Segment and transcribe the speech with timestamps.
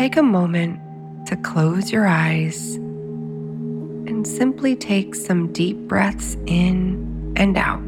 [0.00, 0.80] Take a moment
[1.26, 7.82] to close your eyes and simply take some deep breaths in and out.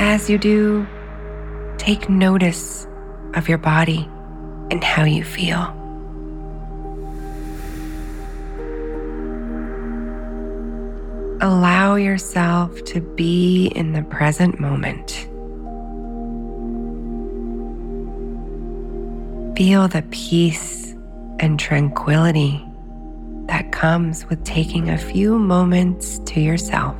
[0.00, 0.86] As you do,
[1.76, 2.86] take notice
[3.34, 4.08] of your body
[4.70, 5.60] and how you feel.
[11.42, 15.29] Allow yourself to be in the present moment.
[19.60, 20.94] Feel the peace
[21.38, 22.66] and tranquility
[23.44, 26.96] that comes with taking a few moments to yourself.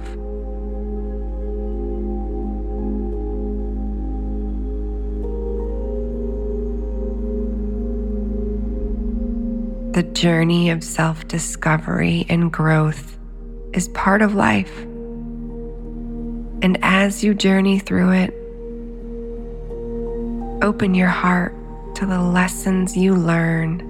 [9.94, 13.18] The journey of self discovery and growth
[13.72, 14.82] is part of life.
[16.60, 18.34] And as you journey through it,
[20.62, 21.54] open your heart
[21.94, 23.80] to the lessons you learn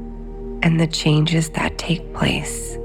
[0.62, 2.76] and the changes that take place.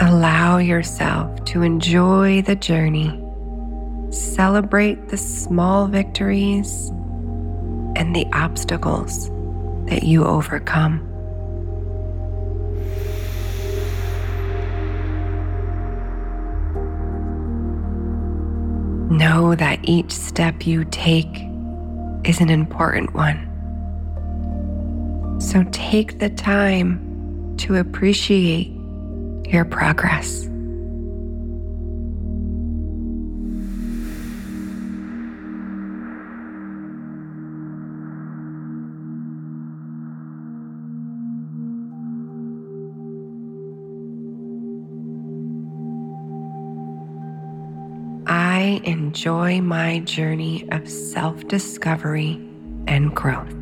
[0.00, 3.20] Allow yourself to enjoy the journey.
[4.10, 6.90] Celebrate the small victories
[7.96, 9.30] and the obstacles
[9.86, 11.13] that you overcome.
[19.24, 21.46] Know that each step you take
[22.24, 23.40] is an important one.
[25.40, 28.70] So take the time to appreciate
[29.46, 30.46] your progress.
[48.84, 52.34] Enjoy my journey of self discovery
[52.86, 53.54] and growth.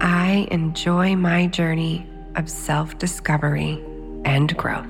[0.00, 3.82] I enjoy my journey of self discovery
[4.24, 4.86] and growth.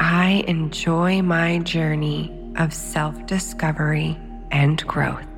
[0.00, 4.18] I enjoy my journey of self discovery
[4.50, 5.33] and growth.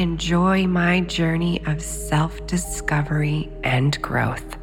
[0.00, 4.58] Enjoy my journey of self discovery and growth.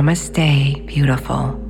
[0.00, 1.69] Namaste, beautiful.